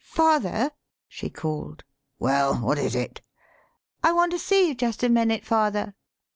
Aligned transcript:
"Father!" 0.03 0.71
she 1.07 1.29
called. 1.29 1.83
"Well, 2.17 2.55
what 2.55 2.79
is 2.79 2.95
it!" 2.95 3.21
"I 4.03 4.11
want 4.13 4.31
to 4.31 4.39
see 4.39 4.67
you 4.67 4.73
jest 4.73 5.03
a 5.03 5.09
minute, 5.09 5.45
father." 5.45 5.93